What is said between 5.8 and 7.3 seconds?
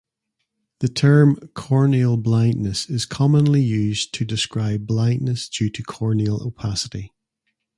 corneal opacity.